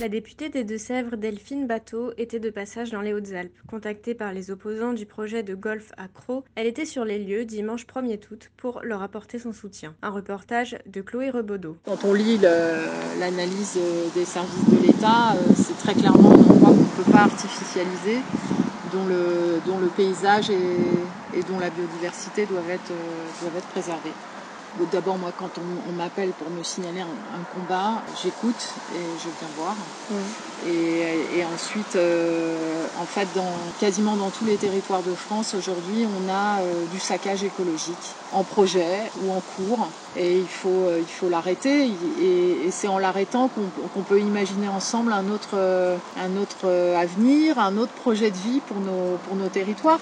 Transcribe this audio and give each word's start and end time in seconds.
La 0.00 0.08
députée 0.08 0.48
des 0.48 0.62
Deux-Sèvres, 0.62 1.16
Delphine 1.16 1.66
Bateau, 1.66 2.12
était 2.18 2.38
de 2.38 2.50
passage 2.50 2.92
dans 2.92 3.00
les 3.00 3.12
Hautes-Alpes. 3.12 3.58
Contactée 3.66 4.14
par 4.14 4.32
les 4.32 4.52
opposants 4.52 4.92
du 4.92 5.06
projet 5.06 5.42
de 5.42 5.56
golf 5.56 5.90
à 5.96 6.06
Croc, 6.06 6.44
elle 6.54 6.68
était 6.68 6.84
sur 6.84 7.04
les 7.04 7.18
lieux 7.18 7.44
dimanche 7.44 7.84
1er 7.84 8.20
août 8.30 8.52
pour 8.56 8.80
leur 8.84 9.02
apporter 9.02 9.40
son 9.40 9.52
soutien. 9.52 9.96
Un 10.02 10.10
reportage 10.10 10.78
de 10.86 11.00
Chloé 11.00 11.30
Rebaudot. 11.30 11.76
Quand 11.84 12.04
on 12.04 12.14
lit 12.14 12.38
l'analyse 12.38 13.76
euh, 13.76 14.06
des 14.14 14.24
services 14.24 14.68
de 14.70 14.86
l'État, 14.86 15.32
euh, 15.32 15.42
c'est 15.56 15.76
très 15.78 15.94
clairement 15.94 16.30
un 16.30 16.44
endroit 16.44 16.70
qu'on 16.70 16.76
ne 16.76 17.04
peut 17.04 17.10
pas 17.10 17.22
artificialiser, 17.22 18.20
dont 18.92 19.04
le, 19.04 19.88
paysage 19.96 20.48
et, 20.50 21.42
dont 21.48 21.58
la 21.58 21.70
biodiversité 21.70 22.46
doivent 22.46 22.70
être, 22.70 22.92
euh, 22.92 23.42
doivent 23.42 23.56
être 23.56 23.68
préservés. 23.70 24.12
D'abord, 24.92 25.18
moi, 25.18 25.32
quand 25.38 25.50
on, 25.58 25.90
on 25.90 25.92
m'appelle 25.92 26.30
pour 26.30 26.50
me 26.50 26.62
signaler 26.62 27.00
un, 27.00 27.04
un 27.04 27.44
combat, 27.54 28.02
j'écoute 28.22 28.68
et 28.94 29.18
je 29.18 29.28
viens 29.38 29.48
voir. 29.56 29.74
Et, 30.66 31.38
et 31.38 31.44
ensuite, 31.44 31.96
euh, 31.96 32.86
en 33.00 33.04
fait, 33.04 33.26
dans, 33.34 33.52
quasiment 33.80 34.16
dans 34.16 34.30
tous 34.30 34.44
les 34.44 34.56
territoires 34.56 35.02
de 35.02 35.14
France, 35.14 35.54
aujourd'hui, 35.54 36.06
on 36.06 36.28
a 36.32 36.60
euh, 36.60 36.84
du 36.92 36.98
saccage 37.00 37.44
écologique 37.44 37.96
en 38.32 38.44
projet 38.44 39.10
ou 39.24 39.32
en 39.32 39.40
cours. 39.56 39.88
Et 40.16 40.38
il 40.38 40.48
faut, 40.48 40.68
euh, 40.68 40.98
il 41.00 41.06
faut 41.06 41.28
l'arrêter. 41.28 41.86
Et, 42.20 42.66
et 42.66 42.70
c'est 42.70 42.88
en 42.88 42.98
l'arrêtant 42.98 43.48
qu'on 43.94 44.02
peut 44.02 44.20
imaginer 44.20 44.68
ensemble 44.68 45.12
un 45.12 45.28
autre, 45.30 45.56
un 46.16 46.36
autre 46.36 46.68
avenir, 46.96 47.58
un 47.58 47.76
autre 47.76 47.92
projet 47.92 48.30
de 48.30 48.36
vie 48.36 48.60
pour 48.66 48.78
nos, 48.78 49.16
pour 49.26 49.36
nos 49.36 49.48
territoires. 49.48 50.00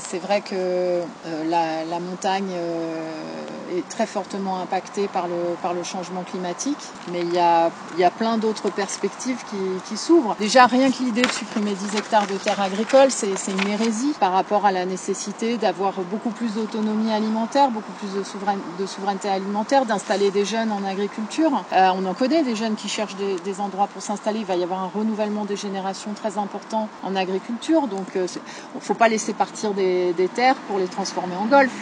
C'est 0.00 0.18
vrai 0.18 0.40
que 0.40 1.00
la, 1.48 1.84
la 1.84 2.00
montagne 2.00 2.50
euh, 2.52 3.79
très 3.88 4.06
fortement 4.06 4.60
impactée 4.60 5.08
par 5.08 5.28
le, 5.28 5.56
par 5.62 5.74
le 5.74 5.82
changement 5.82 6.22
climatique, 6.22 6.78
mais 7.12 7.20
il 7.20 7.34
y 7.34 7.38
a, 7.38 7.70
il 7.94 8.00
y 8.00 8.04
a 8.04 8.10
plein 8.10 8.38
d'autres 8.38 8.70
perspectives 8.70 9.38
qui, 9.86 9.96
s'ouvrent. 9.96 10.36
Déjà, 10.38 10.66
rien 10.66 10.90
que 10.90 11.02
l'idée 11.02 11.22
de 11.22 11.30
supprimer 11.30 11.72
10 11.72 11.96
hectares 11.98 12.26
de 12.26 12.34
terres 12.34 12.60
agricoles, 12.60 13.10
c'est 13.10 13.28
une 13.48 13.68
hérésie 13.68 14.14
par 14.20 14.32
rapport 14.32 14.64
à 14.66 14.72
la 14.72 14.86
nécessité 14.86 15.56
d'avoir 15.56 15.94
beaucoup 16.10 16.30
plus 16.30 16.54
d'autonomie 16.54 17.12
alimentaire, 17.12 17.70
beaucoup 17.70 17.92
plus 17.92 18.12
de, 18.14 18.22
souverain- 18.22 18.56
de 18.78 18.86
souveraineté 18.86 19.28
alimentaire, 19.28 19.84
d'installer 19.84 20.30
des 20.30 20.44
jeunes 20.44 20.72
en 20.72 20.84
agriculture. 20.84 21.64
Euh, 21.72 21.90
on 21.96 22.06
en 22.06 22.14
connaît 22.14 22.42
des 22.42 22.56
jeunes 22.56 22.76
qui 22.76 22.88
cherchent 22.88 23.16
des, 23.16 23.60
endroits 23.60 23.88
pour 23.88 24.00
s'installer. 24.02 24.40
Il 24.40 24.46
va 24.46 24.56
y 24.56 24.62
avoir 24.62 24.80
un 24.80 24.90
renouvellement 24.94 25.44
des 25.44 25.56
générations 25.56 26.12
très 26.14 26.38
important 26.38 26.88
en 27.02 27.16
agriculture, 27.16 27.88
donc 27.88 28.06
il 28.14 28.20
ne 28.22 28.80
faut 28.80 28.94
pas 28.94 29.08
laisser 29.08 29.34
partir 29.34 29.74
des, 29.74 30.12
des 30.12 30.28
terres 30.28 30.56
pour 30.68 30.78
les 30.78 30.86
transformer 30.86 31.36
en 31.36 31.46
golf. 31.46 31.72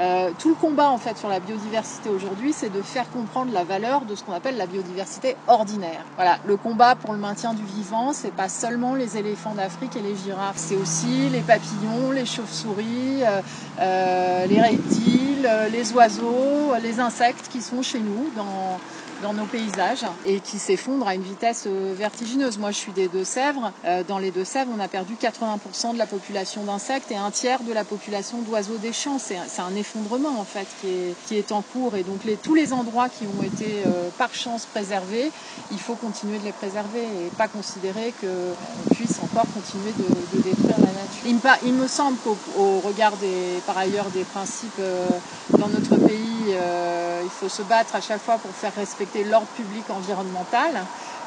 Euh, 0.00 0.30
tout 0.38 0.48
le 0.48 0.54
combat 0.54 0.88
en 0.88 0.96
fait 0.96 1.18
sur 1.18 1.28
la 1.28 1.40
biodiversité 1.40 2.08
aujourd'hui, 2.08 2.54
c'est 2.54 2.70
de 2.70 2.80
faire 2.80 3.10
comprendre 3.10 3.52
la 3.52 3.64
valeur 3.64 4.02
de 4.02 4.14
ce 4.14 4.24
qu'on 4.24 4.32
appelle 4.32 4.56
la 4.56 4.64
biodiversité 4.64 5.36
ordinaire. 5.46 6.06
Voilà, 6.16 6.38
le 6.46 6.56
combat 6.56 6.94
pour 6.94 7.12
le 7.12 7.18
maintien 7.18 7.52
du 7.52 7.64
vivant, 7.64 8.14
c'est 8.14 8.32
pas 8.32 8.48
seulement 8.48 8.94
les 8.94 9.18
éléphants 9.18 9.54
d'Afrique 9.54 9.96
et 9.96 10.00
les 10.00 10.16
girafes, 10.16 10.56
c'est 10.56 10.76
aussi 10.76 11.28
les 11.28 11.40
papillons, 11.40 12.12
les 12.12 12.24
chauves-souris, 12.24 13.22
euh, 13.22 13.42
euh, 13.78 14.46
les 14.46 14.62
reptiles, 14.62 15.46
euh, 15.46 15.68
les 15.68 15.92
oiseaux, 15.92 16.74
les 16.82 16.98
insectes 16.98 17.48
qui 17.50 17.60
sont 17.60 17.82
chez 17.82 18.00
nous 18.00 18.30
dans 18.34 18.80
dans 19.20 19.34
nos 19.34 19.46
paysages 19.46 20.06
et 20.24 20.40
qui 20.40 20.58
s'effondrent 20.58 21.06
à 21.08 21.14
une 21.14 21.22
vitesse 21.22 21.64
euh, 21.66 21.94
vertigineuse. 21.96 22.58
Moi, 22.58 22.70
je 22.70 22.78
suis 22.78 22.92
des 22.92 23.08
Deux-Sèvres. 23.08 23.72
Euh, 23.84 24.02
Dans 24.04 24.18
les 24.18 24.30
Deux-Sèvres, 24.30 24.70
on 24.74 24.80
a 24.80 24.88
perdu 24.88 25.16
80% 25.16 25.92
de 25.92 25.98
la 25.98 26.06
population 26.06 26.64
d'insectes 26.64 27.10
et 27.12 27.16
un 27.16 27.30
tiers 27.30 27.62
de 27.62 27.72
la 27.72 27.84
population 27.84 28.42
d'oiseaux 28.42 28.78
des 28.78 28.92
champs. 28.92 29.18
C'est 29.18 29.36
un- 29.36 29.74
effondrement 29.76 30.40
en 30.40 30.44
fait 30.44 30.68
qui 30.80 30.88
est, 30.88 31.16
qui 31.22 31.36
est 31.36 31.52
en 31.52 31.62
cours 31.62 31.96
et 31.96 32.02
donc 32.02 32.24
les, 32.24 32.36
tous 32.36 32.54
les 32.54 32.72
endroits 32.72 33.08
qui 33.08 33.26
ont 33.26 33.42
été 33.42 33.84
euh, 33.84 34.10
par 34.10 34.34
chance 34.34 34.66
préservés, 34.66 35.30
il 35.70 35.80
faut 35.80 35.94
continuer 35.96 36.38
de 36.38 36.44
les 36.44 36.52
préserver 36.52 37.26
et 37.26 37.30
pas 37.30 37.48
considérer 37.48 38.12
qu'on 38.12 38.56
puisse 38.90 39.20
encore 39.20 39.46
continuer 39.52 39.92
de, 39.92 40.26
de 40.26 40.38
détruire 40.40 40.78
la 40.80 40.92
nature. 40.92 41.26
Il 41.26 41.36
me, 41.36 41.40
il 41.64 41.74
me 41.74 41.86
semble 41.86 42.18
qu'au 42.18 42.36
au 42.54 42.80
regard 42.80 43.16
des, 43.16 43.60
par 43.66 43.78
ailleurs 43.78 44.10
des 44.10 44.24
principes 44.24 44.78
euh, 44.78 45.18
dans 45.58 45.68
notre 45.68 45.98
pays, 45.98 46.46
euh, 46.50 46.89
faut 47.30 47.48
se 47.48 47.62
battre 47.62 47.94
à 47.94 48.00
chaque 48.00 48.20
fois 48.20 48.38
pour 48.38 48.50
faire 48.50 48.74
respecter 48.74 49.24
l'ordre 49.24 49.48
public 49.56 49.84
environnemental. 49.90 50.72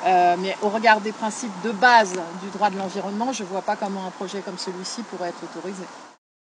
Euh, 0.06 0.36
mais 0.40 0.56
au 0.62 0.70
regard 0.70 1.00
des 1.02 1.12
principes 1.12 1.54
de 1.64 1.72
base 1.72 2.14
du 2.44 2.50
droit 2.52 2.70
de 2.70 2.78
l'environnement, 2.78 3.32
je 3.32 3.44
ne 3.44 3.48
vois 3.48 3.62
pas 3.62 3.76
comment 3.76 4.06
un 4.06 4.12
projet 4.12 4.42
comme 4.42 4.58
celui-ci 4.58 5.02
pourrait 5.04 5.30
être 5.30 5.44
autorisé. 5.44 5.84